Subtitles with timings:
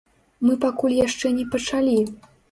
[0.45, 1.99] Мы пакуль яшчэ не пачалі.